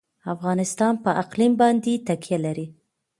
افغانستان 0.33 0.93
په 1.03 1.11
اقلیم 1.23 1.53
باندې 1.61 1.93
تکیه 2.07 2.39
لري. 2.45 2.67